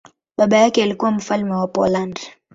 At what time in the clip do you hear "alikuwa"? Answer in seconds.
0.83-1.11